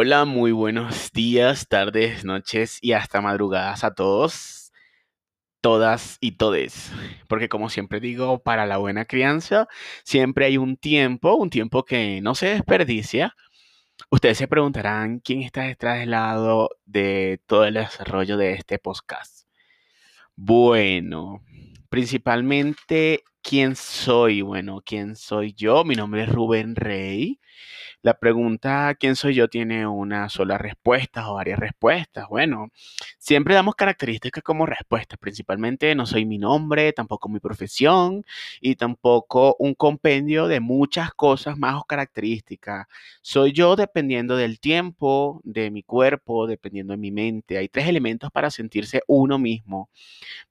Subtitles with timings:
[0.00, 4.72] Hola, muy buenos días, tardes, noches y hasta madrugadas a todos,
[5.60, 6.92] todas y todes.
[7.26, 9.66] Porque como siempre digo, para la buena crianza
[10.04, 13.34] siempre hay un tiempo, un tiempo que no se desperdicia.
[14.08, 19.48] Ustedes se preguntarán quién está detrás del lado de todo el desarrollo de este podcast.
[20.36, 21.42] Bueno,
[21.88, 24.42] principalmente, ¿quién soy?
[24.42, 25.84] Bueno, ¿quién soy yo?
[25.84, 27.40] Mi nombre es Rubén Rey.
[28.02, 29.48] La pregunta ¿quién soy yo?
[29.48, 32.28] tiene una sola respuesta o varias respuestas.
[32.28, 32.68] Bueno,
[33.18, 35.18] siempre damos características como respuestas.
[35.18, 38.24] Principalmente no soy mi nombre, tampoco mi profesión
[38.60, 42.86] y tampoco un compendio de muchas cosas más o características.
[43.22, 47.58] Soy yo dependiendo del tiempo, de mi cuerpo, dependiendo de mi mente.
[47.58, 49.90] Hay tres elementos para sentirse uno mismo.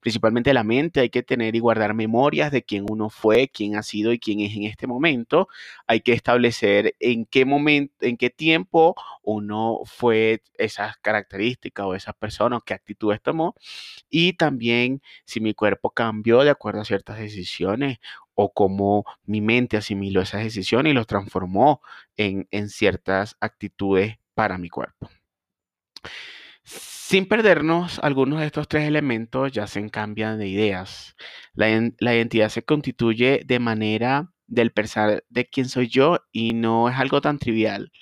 [0.00, 3.82] Principalmente la mente, hay que tener y guardar memorias de quién uno fue, quién ha
[3.82, 5.48] sido y quién es en este momento.
[5.86, 12.14] Hay que establecer en qué momento, en qué tiempo uno fue esas características o esas
[12.14, 13.54] personas, qué actitudes tomó.
[14.10, 17.98] Y también si mi cuerpo cambió de acuerdo a ciertas decisiones
[18.34, 21.82] o cómo mi mente asimiló esas decisiones y los transformó
[22.16, 25.08] en, en ciertas actitudes para mi cuerpo.
[27.08, 31.16] Sin perdernos algunos de estos tres elementos, ya se cambian de ideas.
[31.54, 31.68] La,
[32.00, 36.96] la, identidad se constituye de manera del pensar de quién soy yo y no es
[36.98, 37.92] algo tan trivial.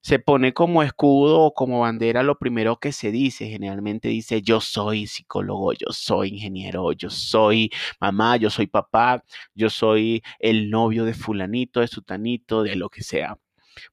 [0.00, 3.46] Se pone como escudo o como bandera lo primero que se dice.
[3.48, 7.70] Generalmente dice yo soy psicólogo, yo soy ingeniero, yo soy
[8.00, 9.22] mamá, yo soy papá,
[9.54, 13.38] yo soy el novio de fulanito, de sutanito, de lo que sea.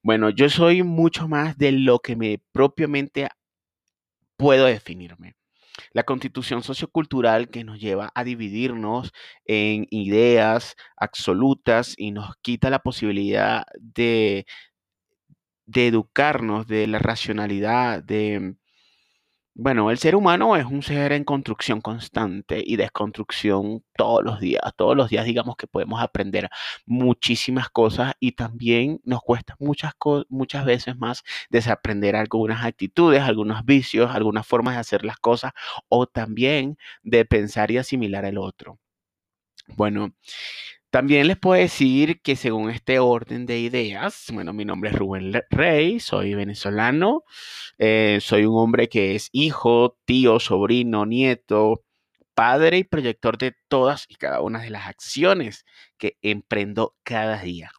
[0.02, 3.30] Bueno, yo soy mucho más de lo que me propiamente
[4.40, 5.36] puedo definirme.
[5.94, 9.12] La constitución sociocultural que nos lleva a dividirnos
[9.46, 14.46] en ideas absolutas y nos quita la posibilidad de,
[15.74, 18.56] educarnos, de la racionalidad, de,
[19.56, 24.62] bueno, el ser humano es un ser en construcción constante y desconstrucción todos los días.
[24.78, 26.50] Todos los días digamos que podemos aprender
[26.86, 29.94] muchísimas cosas y también nos cuesta muchas,
[30.30, 35.52] muchas veces más desaprender algunas actitudes, algunos vicios, algunas formas de hacer las cosas
[35.90, 38.80] o también de pensar y asimilar el otro.
[39.76, 40.14] Bueno,
[40.90, 45.34] también les puedo decir que según este orden de ideas, bueno, mi nombre es Rubén
[45.52, 47.24] Rey, soy venezolano,
[47.78, 51.84] eh, soy un hombre que es hijo, tío, sobrino, nieto,
[52.34, 55.66] padre y proyector de todas y cada una de las acciones
[55.98, 57.72] que emprendo cada día.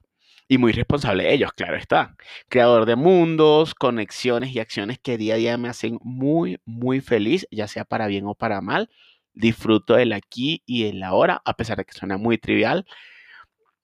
[0.47, 2.16] Y muy responsable de ellos, claro está.
[2.48, 7.47] Creador de mundos, conexiones y acciones que día a día me hacen muy, muy feliz,
[7.50, 8.88] ya sea para bien o para mal
[9.34, 12.86] disfruto del aquí y el ahora, a pesar de que suena muy trivial.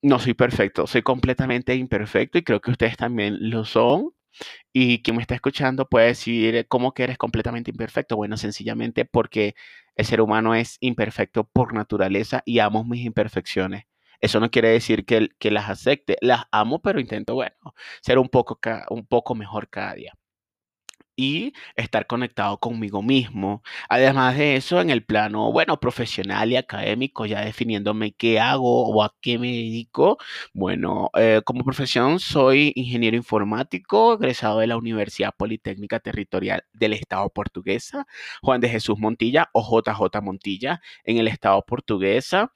[0.03, 4.13] No soy perfecto, soy completamente imperfecto y creo que ustedes también lo son.
[4.73, 8.17] Y quien me está escuchando puede decir, ¿cómo que eres completamente imperfecto?
[8.17, 9.55] Bueno, sencillamente porque
[9.97, 13.85] el ser humano es imperfecto por naturaleza y amo mis imperfecciones.
[14.21, 17.57] Eso no quiere decir que, que las acepte, las amo, pero intento, bueno,
[18.03, 18.59] ser un poco,
[18.91, 20.15] un poco mejor cada día
[21.17, 23.63] y estar conectado conmigo mismo.
[23.89, 29.03] Además de eso, en el plano, bueno, profesional y académico, ya definiéndome qué hago o
[29.03, 30.19] a qué me dedico.
[30.53, 37.29] Bueno, eh, como profesión soy ingeniero informático, egresado de la Universidad Politécnica Territorial del Estado
[37.31, 38.07] Portuguesa,
[38.43, 42.53] Juan de Jesús Montilla o JJ Montilla, en el Estado Portuguesa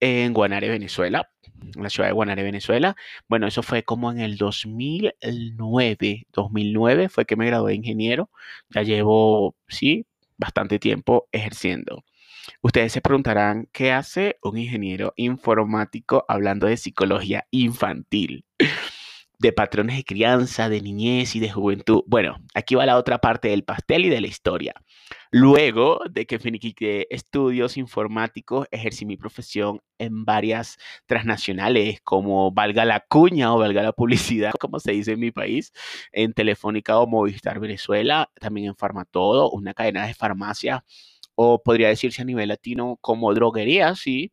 [0.00, 1.30] en Guanare, Venezuela,
[1.74, 2.96] en la ciudad de Guanare, Venezuela.
[3.28, 8.30] Bueno, eso fue como en el 2009, 2009 fue que me gradué de ingeniero.
[8.70, 10.06] Ya llevo, sí,
[10.36, 12.04] bastante tiempo ejerciendo.
[12.62, 18.44] Ustedes se preguntarán, ¿qué hace un ingeniero informático hablando de psicología infantil?
[19.38, 22.02] De patrones de crianza, de niñez y de juventud.
[22.06, 24.74] Bueno, aquí va la otra parte del pastel y de la historia.
[25.30, 33.00] Luego de que finiquité estudios informáticos, ejercí mi profesión en varias transnacionales, como valga la
[33.00, 35.72] cuña o valga la publicidad, como se dice en mi país,
[36.12, 40.84] en Telefónica o Movistar Venezuela, también en Farmatodo, una cadena de farmacia,
[41.34, 44.32] o podría decirse a nivel latino como droguerías y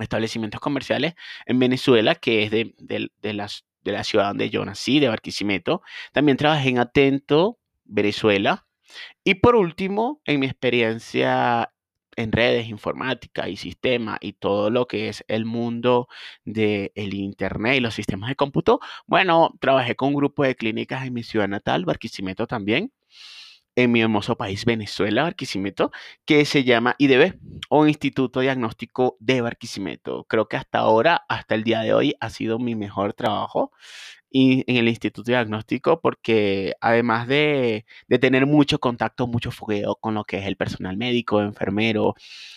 [0.00, 1.14] establecimientos comerciales
[1.46, 5.82] en Venezuela, que es de, de, las, de la ciudad donde yo nací, de Barquisimeto.
[6.12, 8.66] También trabajé en Atento, Venezuela,
[9.24, 11.72] y por último, en mi experiencia
[12.16, 16.08] en redes, informática y sistema y todo lo que es el mundo
[16.44, 21.14] del Internet y los sistemas de cómputo, bueno, trabajé con un grupo de clínicas en
[21.14, 22.92] mi ciudad natal, Barquisimeto también,
[23.76, 25.90] en mi hermoso país Venezuela, Barquisimeto,
[26.24, 27.38] que se llama IDB
[27.68, 30.24] o Instituto Diagnóstico de Barquisimeto.
[30.24, 33.72] Creo que hasta ahora, hasta el día de hoy, ha sido mi mejor trabajo
[34.32, 40.24] en el Instituto Diagnóstico porque además de, de, tener mucho contacto, mucho fogueo con lo
[40.24, 42.14] que es el personal médico, enfermero,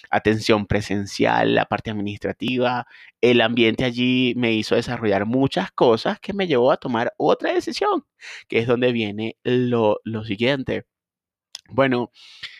[0.09, 2.87] atención presencial, la parte administrativa,
[3.21, 8.05] el ambiente allí me hizo desarrollar muchas cosas que me llevó a tomar otra decisión,
[8.47, 10.85] que es donde viene lo, lo siguiente.
[11.69, 12.11] Bueno,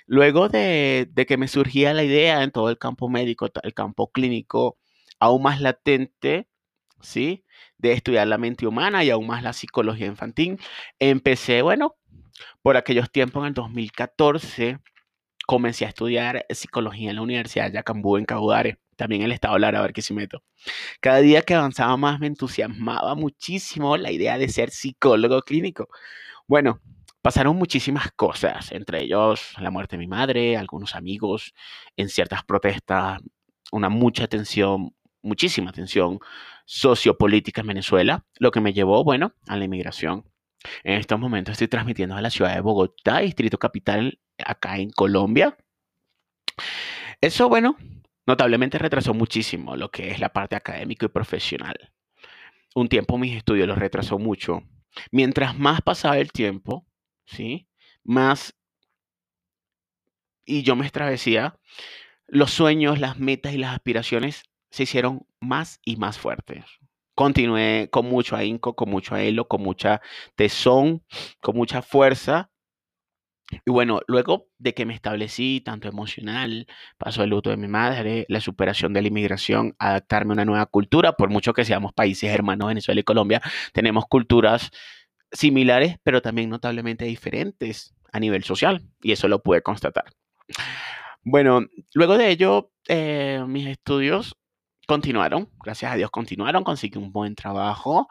[0.08, 4.78] luego de, que me surgía la idea en todo el campo médico, el campo clínico,
[5.20, 6.48] aún más latente,
[7.02, 7.46] ¿sí?
[7.78, 10.60] De estudiar la mente humana y aún más la psicología infantil.
[11.00, 11.96] Empecé, bueno,
[12.62, 14.80] por aquellos tiempos, en el 2014,
[15.48, 19.80] comencé a estudiar psicología en la Universidad de Yacambú, en Caudare, también el estado Lara,
[19.80, 20.44] a ver qué si meto.
[21.02, 25.90] Cada día que avanzaba más me entusiasmaba muchísimo la idea de ser psicólogo clínico.
[26.48, 26.82] Bueno,
[27.26, 31.56] pasaron muchísimas cosas, entre ellos la muerte de mi madre, algunos amigos,
[31.98, 33.20] en ciertas protestas,
[33.72, 36.20] una mucha tensión, muchísima tensión
[36.66, 40.30] sociopolítica en Venezuela, lo que me llevó, bueno, a la inmigración.
[40.84, 45.58] En estos momentos estoy transmitiendo a la ciudad de Bogotá, distrito capital, acá en Colombia.
[47.22, 47.76] Eso, bueno,
[48.28, 51.92] notablemente retrasó muchísimo lo que es la parte académica y profesional.
[52.76, 54.62] Un tiempo mis estudios los retrasó mucho.
[55.10, 56.86] Mientras más pasaba el tiempo,
[57.26, 57.68] ¿sí?
[58.04, 58.56] Más...
[60.46, 61.60] Y yo me extravesía,
[62.28, 66.66] los sueños, las metas y las aspiraciones se hicieron más y más fuertes.
[67.16, 70.02] Continué con mucho ahínco, con mucho ahelo, con mucha
[70.36, 71.04] tesón,
[71.42, 72.52] con mucha fuerza.
[73.66, 76.68] Y bueno, luego de que me establecí tanto emocional,
[76.98, 80.66] pasó el luto de mi madre, la superación de la inmigración, adaptarme a una nueva
[80.66, 84.72] cultura, por mucho que seamos países hermanos, Venezuela y Colombia, tenemos culturas
[85.36, 90.06] similares, pero también notablemente diferentes a nivel social, y eso lo pude constatar.
[91.24, 94.38] Bueno, luego de ello, eh, mis estudios
[94.88, 98.08] continuaron, gracias a Dios continuaron, conseguí un buen trabajo,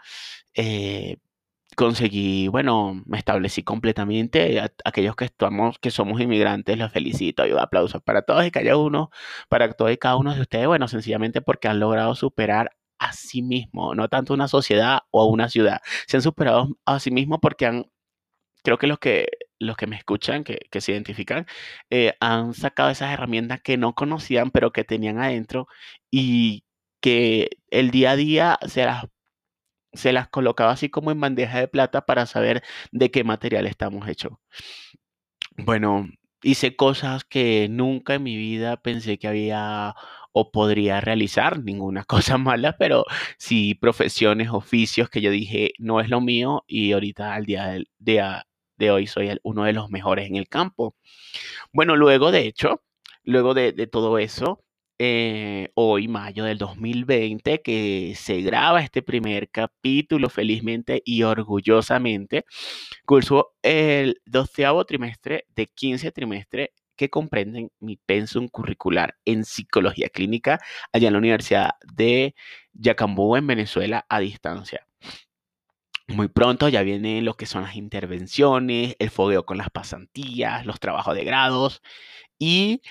[0.55, 1.19] eh,
[1.77, 8.03] conseguí, bueno, me establecí completamente, aquellos que estamos, que somos inmigrantes, los felicito y aplausos
[8.03, 9.11] para todos y cada uno,
[9.49, 12.71] para todos y cada uno de ustedes, bueno, sencillamente porque han logrado superar
[13.09, 17.11] a sí mismo, no tanto una sociedad o una ciudad, se han superado a sí
[17.11, 17.87] mismo porque han,
[18.63, 19.29] creo que los que
[19.61, 21.47] los que me escuchan, que, se identifican,
[21.91, 25.69] eh, han sacado esas herramientas que no conocían, pero que tenían adentro
[26.11, 26.65] y
[27.01, 29.07] que el día a día se las,
[29.93, 32.63] se las colocaba así como en bandeja de plata para saber
[32.93, 34.33] de qué material estamos hechos.
[35.57, 36.09] Bueno,
[36.43, 39.95] hice cosas que nunca en mi vida pensé que había
[40.35, 43.05] o podría realizar, ninguna cosa mala, pero
[43.39, 48.45] sí profesiones, oficios que yo dije no es lo mío y ahorita al día
[48.77, 50.97] de, hoy soy uno de los mejores en el campo.
[51.73, 52.83] Bueno, luego de hecho,
[53.25, 54.65] luego de, todo eso,
[54.99, 62.45] eh, hoy, mayo del 2020, que se graba este primer capítulo felizmente y orgullosamente,
[63.07, 70.61] curso el doceavo trimestre de 15 trimestres que comprenden mi pensum curricular en psicología clínica
[70.93, 72.35] allá en la Universidad de
[72.73, 74.87] Yacambú, en Venezuela, a distancia.
[76.09, 80.79] Muy pronto ya vienen lo que son las intervenciones, el fogueo con las pasantías, los
[80.79, 81.83] trabajos de grados
[82.39, 82.83] y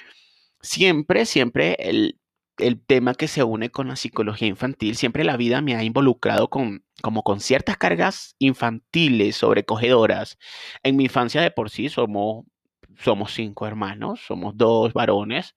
[0.61, 2.19] siempre, siempre el,
[2.87, 6.85] tema que se une con la psicología infantil, siempre la vida me ha involucrado con,
[7.01, 10.37] como con ciertas cargas infantiles, sobrecogedoras.
[10.83, 12.45] En mi infancia de por sí somos,
[12.99, 15.55] somos cinco hermanos, somos dos varones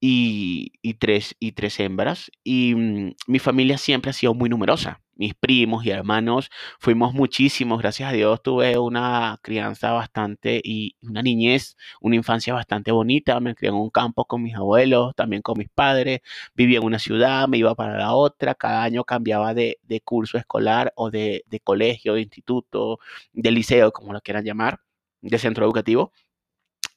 [0.00, 5.34] y, tres, y tres hembras y mm, mi familia siempre ha sido muy numerosa mis
[5.34, 11.76] primos y hermanos, fuimos muchísimos, gracias a Dios tuve una crianza bastante y una niñez,
[12.00, 15.68] una infancia bastante bonita, me crié en un campo con mis abuelos, también con mis
[15.70, 16.20] padres,
[16.54, 20.92] vivía en una ciudad, me iba para la otra, cada año cambiaba de, curso escolar
[20.96, 22.98] o de, de colegio, de instituto,
[23.32, 24.80] de liceo, como lo quieran llamar,
[25.22, 26.12] de centro educativo.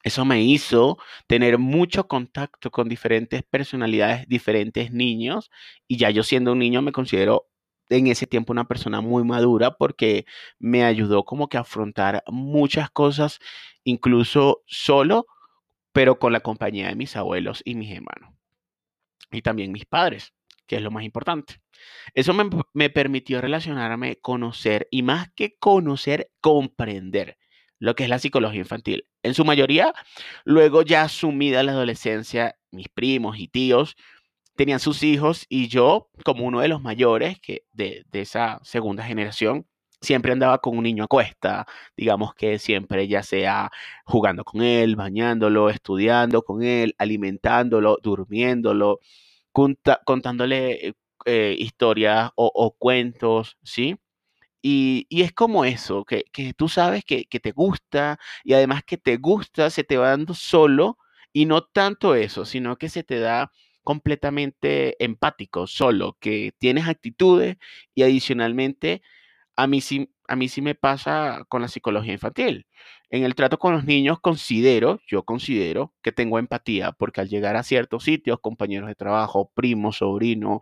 [0.03, 5.51] Eso me hizo tener mucho contacto con diferentes personalidades, diferentes niños,
[5.87, 7.47] y ya yo siendo un niño me considero
[7.89, 10.25] en ese tiempo una persona muy madura porque
[10.59, 13.39] me ayudó como que a afrontar muchas cosas,
[13.83, 15.25] incluso solo,
[15.91, 18.33] pero con la compañía de mis abuelos y mis hermanos.
[19.31, 20.33] Y también mis padres,
[20.65, 21.61] que es lo más importante.
[22.13, 27.37] Eso me, me permitió relacionarme, conocer y más que conocer, comprender
[27.79, 29.07] lo que es la psicología infantil.
[29.23, 29.93] En su mayoría,
[30.43, 33.95] luego ya asumida la adolescencia, mis primos y tíos
[34.59, 39.65] tenían sus hijos y yo, como uno de los mayores que de, esa segunda generación,
[40.01, 43.71] siempre andaba con un niño a cuesta, digamos que siempre ya sea
[44.03, 48.99] jugando con él, bañándolo, estudiando con él, alimentándolo, durmiéndolo,
[49.53, 50.95] contándole
[51.25, 53.97] eh, historias o, o, cuentos, ¿sí?
[54.61, 56.25] Y, es como eso, que,
[56.57, 60.97] tú sabes que, te gusta y además que te gusta, se te va dando solo
[61.33, 63.51] y no tanto eso, sino que se te da
[63.83, 67.57] completamente empático, solo, que tienes actitudes
[67.95, 69.01] y adicionalmente
[69.55, 72.67] a mí sí, a mí sí me pasa con la psicología infantil.
[73.09, 77.55] En el trato con los niños considero, yo considero que tengo empatía, porque al llegar
[77.55, 80.59] a ciertos sitios, compañeros de trabajo, primos, sobrinos,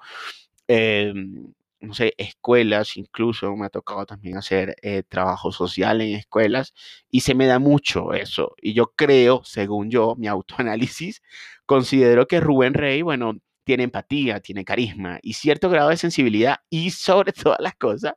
[0.68, 6.74] em, no sé, escuelas, incluso me ha tocado también hacer eh, trabajo social en escuelas
[7.10, 8.56] y se me da mucho eso.
[8.62, 11.22] Y yo creo, según yo, mi autoanálisis,
[11.66, 16.92] considero que Rubén Rey, bueno, tiene empatía, tiene carisma y cierto grado de sensibilidad y
[16.92, 18.14] sobre todas las cosas,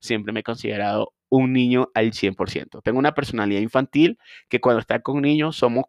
[0.00, 2.82] siempre me he considerado un niño al 100%.
[2.82, 4.18] Tengo una personalidad infantil
[4.48, 5.86] que cuando está con niños somos,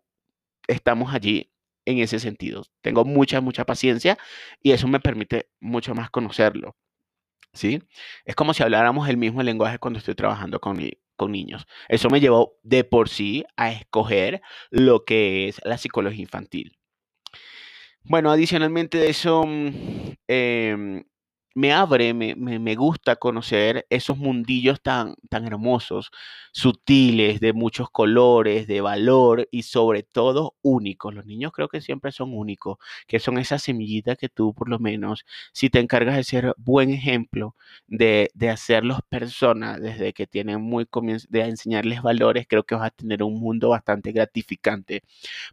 [0.68, 1.52] estamos allí
[1.86, 2.64] en ese sentido.
[2.82, 4.18] Tengo mucha, mucha paciencia
[4.62, 6.76] y eso me permite mucho más conocerlo.
[7.56, 7.82] ¿Sí?
[8.26, 10.78] Es como si habláramos el mismo lenguaje cuando estoy trabajando con,
[11.16, 11.66] con niños.
[11.90, 16.78] Eso me llevó de por sí a escoger lo que es la psicología infantil.
[18.04, 19.70] Bueno, adicionalmente de eso, mm,
[20.28, 21.04] em,
[21.56, 26.12] me abre, me, me- me gusta conocer esos mundillos tan, tan hermosos,
[26.52, 31.14] sutiles, de muchos colores, de valor y sobre todo únicos.
[31.14, 34.80] Los niños creo que siempre son únicos, que son esas semillitas que tú por lo
[34.80, 37.56] menos, si te encargas de ser buen ejemplo,
[37.88, 42.88] de, de hacerlos personas desde que tienen muy comienzo, de enseñarles valores, creo que vas
[42.88, 45.04] a tener un mundo bastante gratificante.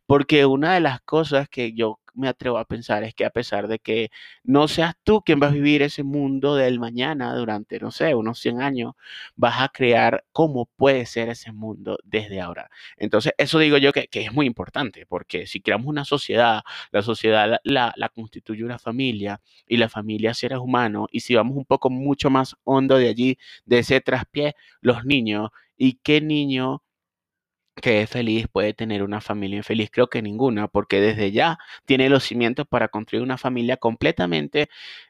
[0.06, 3.68] Porque una de las cosas que yo me atrevo a pensar es que a pesar
[3.68, 4.10] de que
[4.44, 8.38] no seas tú quien vas a vivir ese mundo del mañana durante, no sé, unos
[8.38, 8.94] 100 años,
[9.36, 12.70] vas a crear cómo puede ser ese mundo desde ahora.
[12.96, 17.60] Entonces, eso digo yo que, es muy importante, porque si creamos una sociedad, la sociedad
[17.64, 22.30] la constituye una familia y la familia seres humanos, y si vamos un poco mucho
[22.30, 26.82] más hondo de allí, de ese traspié, los niños, ¿y qué niño
[27.74, 29.90] que es feliz puede tener una familia infeliz?
[29.90, 34.68] Creo que ninguna, porque desde ya tiene los cimientos para construir una familia completamente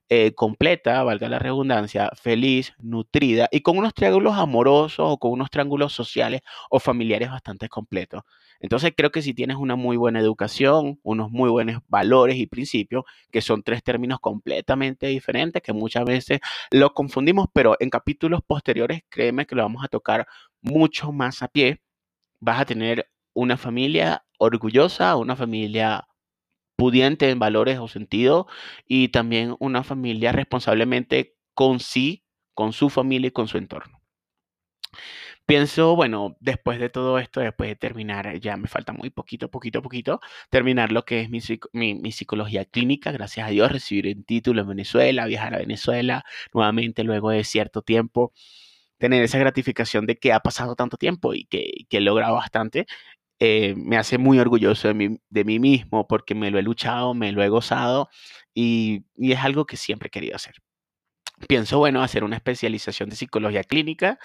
[0.09, 5.51] eh, completa, valga la redundancia, feliz, nutrida y con unos triángulos amorosos o con unos
[5.51, 8.23] triángulos sociales o familiares bastante completos.
[8.61, 13.05] Entonces creo que si tienes una muy buena educación, unos muy buenos valores y principios,
[13.31, 16.41] que son tres términos completamente diferentes, que muchas veces
[16.71, 20.27] los confundimos, pero en capítulos posteriores créeme que lo vamos a tocar
[20.61, 21.81] mucho más a pie
[22.43, 26.09] vas a tener una familia orgullosa, una familia
[26.77, 28.49] pudiente en valores o sentido
[28.89, 34.03] y también una familia responsablemente con sí, con su familia y con su entorno.
[35.47, 39.83] Pienso, bueno, después de todo esto, después de terminar, ya me falta muy poquito, poquito,
[39.83, 40.21] poquito,
[40.51, 41.41] terminar lo que es mi,
[41.73, 47.05] mi, psicología clínica, gracias a Dios, recibir un título en Venezuela, viajar a Venezuela nuevamente
[47.05, 48.33] luego de cierto tiempo
[49.03, 52.87] tener esa gratificación de que ha pasado tanto tiempo y que, que he logrado bastante,
[53.41, 57.13] eh, me hace muy orgulloso de mí, de mí mismo porque me lo he luchado,
[57.13, 58.11] me lo he gozado
[58.55, 60.55] y, y es algo que siempre he querido hacer.
[61.49, 64.21] Pienso, bueno, hacer una especialización de psicología clínica,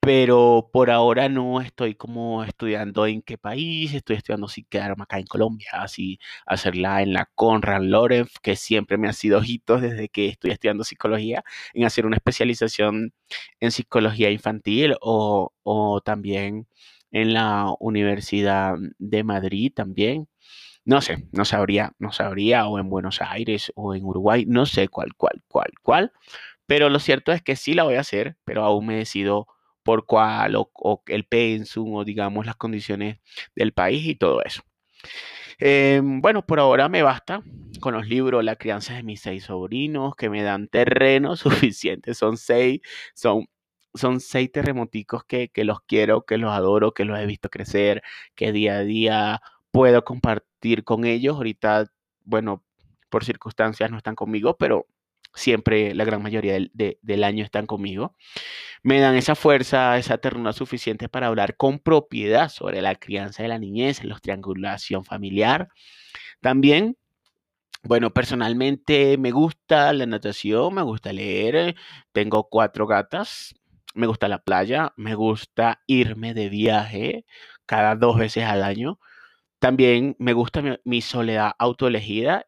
[0.00, 5.18] pero por ahora no estoy como estudiando en qué país, estoy estudiando si quedarme acá
[5.18, 10.08] en Colombia, así hacerla en la Conrad Lorenz, que siempre me ha sido ojitos desde
[10.08, 13.12] que estoy estudiando psicología, en hacer una especialización
[13.60, 16.68] en psicología infantil o, o también
[17.10, 20.28] en la Universidad de Madrid también.
[20.84, 24.88] No sé, no sabría, no sabría, o en Buenos Aires o en Uruguay, no sé
[24.88, 26.12] cuál, cuál, cuál, cuál,
[26.66, 29.48] pero lo cierto es que sí la voy a hacer, pero aún me decido
[29.82, 33.18] por cuál o, el pensum o digamos las condiciones
[33.54, 34.62] del país y todo eso.
[35.58, 37.42] Eh, bueno, por ahora me basta
[37.80, 42.14] con los libros La crianza de mis seis sobrinos que me dan terreno suficiente.
[42.14, 42.80] Son seis,
[43.14, 43.46] son,
[43.94, 48.02] son seis terremoticos que, que los quiero, que los adoro, que los he visto crecer,
[48.34, 51.36] que día a día puedo compartir con ellos.
[51.36, 51.86] Ahorita,
[52.24, 52.64] bueno,
[53.10, 54.86] por circunstancias no están conmigo, pero
[55.38, 58.16] siempre la gran mayoría del, de, del, año están conmigo,
[58.82, 63.48] me dan esa fuerza, esa ternura suficiente para hablar con propiedad sobre la crianza de
[63.48, 65.68] la niñez, la triangulación familiar.
[66.40, 66.96] También,
[67.82, 71.76] bueno, personalmente me gusta la natación, me gusta leer,
[72.12, 73.54] tengo cuatro gatas,
[73.94, 77.24] me gusta la playa, me gusta irme de viaje
[77.66, 78.98] cada dos veces al año.
[79.60, 82.46] También me gusta mi, mi soledad autoelegida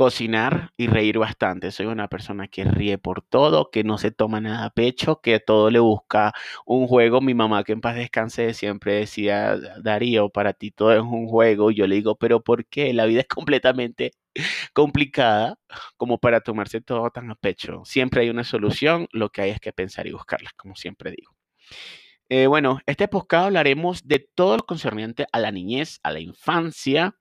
[0.00, 1.70] cocinar y reír bastante.
[1.70, 5.40] Soy una persona que ríe por todo, que no se toma nada a pecho, que
[5.40, 6.32] todo le busca
[6.64, 7.20] un juego.
[7.20, 11.70] Mi mamá, que en paz descanse, siempre decía, Darío, para ti todo es un juego.
[11.70, 12.94] Y yo le digo, pero ¿por qué?
[12.94, 14.12] La vida es completamente
[14.72, 15.58] complicada
[15.98, 17.82] como para tomarse todo tan a pecho.
[17.84, 21.36] Siempre hay una solución, lo que hay es que pensar y buscarla, como siempre digo.
[22.30, 27.16] Eh, bueno, este podcast hablaremos de todo lo concerniente a la niñez, a la infancia,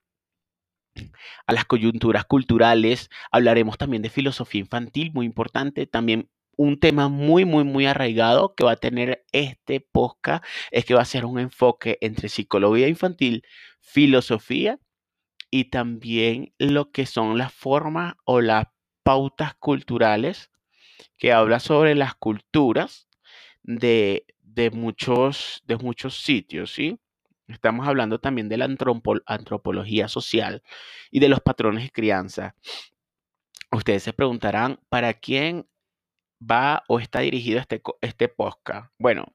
[1.48, 3.10] a las coyunturas culturales.
[3.32, 5.88] Hablaremos también de filosofía infantil, muy importante.
[5.88, 10.94] También un tema muy, muy, muy arraigado que va a tener este podcast es que
[10.94, 13.44] va a ser un enfoque entre psicología infantil,
[13.80, 14.78] filosofía
[15.50, 18.66] y también lo que son las formas o las
[19.04, 20.52] pautas culturales
[21.18, 23.08] que habla sobre las culturas
[23.64, 27.00] de, de muchos, de muchos sitios, ¿sí?
[27.50, 28.70] Estamos hablando también de la
[29.26, 30.62] antropología social
[31.10, 32.56] y de los patrones de crianza.
[33.72, 35.68] Ustedes se preguntarán, ¿para quién
[36.40, 38.92] va o está dirigido este, este podcast?
[39.00, 39.34] Bueno,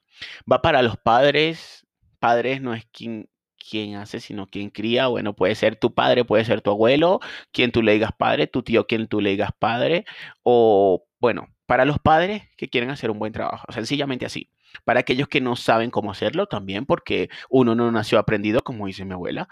[0.51, 1.87] va para los padres.
[2.21, 3.29] Padres no es quien,
[3.59, 5.09] quien hace, sino quien cría.
[5.09, 7.21] Bueno, puede ser tu padre, puede ser tu abuelo,
[7.53, 10.05] quien tú le digas padre, tu tío, quien tú le digas padre.
[10.43, 14.51] O, bueno, para los padres que quieren hacer un buen trabajo, sencillamente así.
[14.85, 19.05] Para aquellos que no saben cómo hacerlo también, porque uno no nació aprendido, como dice
[19.05, 19.49] mi abuela.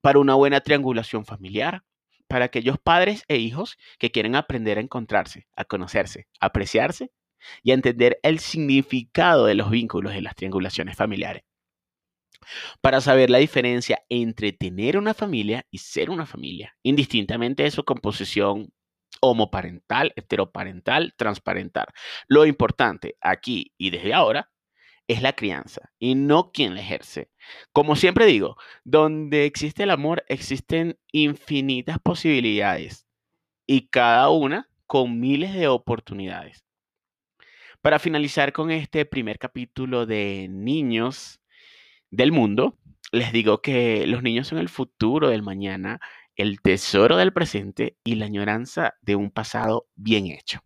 [0.00, 1.82] Para una buena triangulación familiar.
[2.28, 7.12] Para aquellos padres e hijos que quieren aprender a encontrarse, a conocerse, a apreciarse
[7.62, 11.44] y a entender el significado de los vínculos de las triangulaciones familiares.
[12.80, 17.84] Para saber la diferencia entre tener una familia y ser una familia, indistintamente de su
[17.84, 18.72] composición
[19.20, 21.86] homoparental, heteroparental, transparental.
[22.28, 24.50] Lo importante aquí y desde ahora
[25.08, 27.30] es la crianza y no quien la ejerce.
[27.72, 33.06] Como siempre digo, donde existe el amor existen infinitas posibilidades
[33.66, 36.64] y cada una con miles de oportunidades.
[37.82, 41.40] Para finalizar con este primer capítulo de Niños
[42.10, 42.78] del Mundo,
[43.12, 46.00] les digo que los niños son el futuro del mañana,
[46.34, 50.60] el tesoro del presente y la añoranza de un pasado bien hecho.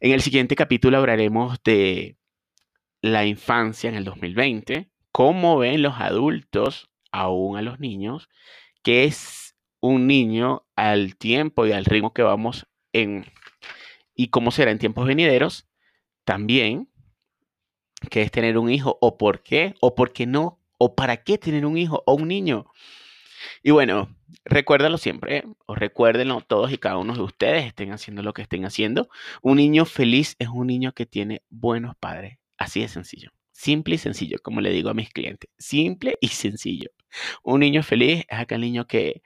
[0.00, 2.16] En el siguiente capítulo hablaremos de
[3.02, 8.28] la infancia en el 2020, cómo ven los adultos aún a los niños,
[8.82, 13.24] qué es un niño al tiempo y al ritmo que vamos en
[14.14, 15.66] y cómo será en tiempos venideros,
[16.24, 16.90] también
[18.10, 21.38] qué es tener un hijo o por qué o por qué no o para qué
[21.38, 22.66] tener un hijo o un niño.
[23.62, 28.32] Y bueno, recuérdalo siempre, o recuérdenlo todos y cada uno de ustedes estén haciendo lo
[28.32, 29.08] que estén haciendo.
[29.42, 33.30] Un niño feliz es un niño que tiene buenos padres, Así de sencillo.
[33.52, 35.50] Simple y sencillo, como le digo a mis clientes.
[35.58, 36.90] Simple y sencillo.
[37.42, 39.22] Un niño feliz es aquel niño que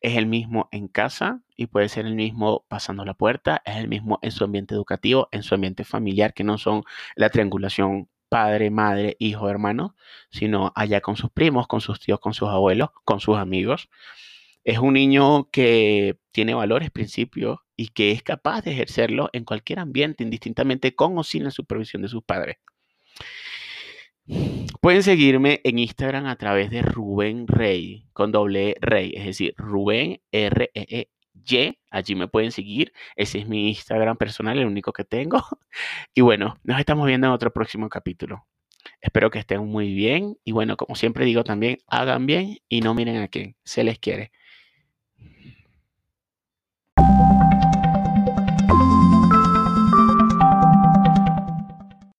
[0.00, 3.88] es el mismo en casa y puede ser el mismo pasando la puerta, es el
[3.88, 6.82] mismo en su ambiente educativo, en su ambiente familiar, que no son
[7.14, 9.96] la triangulación padre, madre, hijo, hermano,
[10.30, 13.88] sino allá con sus primos, con sus tíos, con sus abuelos, con sus amigos.
[14.64, 19.78] Es un niño que tiene valores, principios y que es capaz de ejercerlo en cualquier
[19.78, 22.56] ambiente, indistintamente con o sin la supervisión de sus padres.
[24.80, 30.20] Pueden seguirme en Instagram a través de Rubén Rey, con doble Rey, es decir, Rubén
[30.32, 31.10] R E E
[31.48, 31.78] Y.
[31.90, 32.92] Allí me pueden seguir.
[33.14, 35.42] Ese es mi Instagram personal, el único que tengo.
[36.14, 38.46] Y bueno, nos estamos viendo en otro próximo capítulo.
[39.00, 40.38] Espero que estén muy bien.
[40.44, 43.98] Y bueno, como siempre digo también, hagan bien y no miren a quién se les
[43.98, 44.32] quiere.